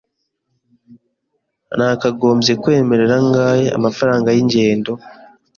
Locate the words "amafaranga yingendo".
3.77-4.91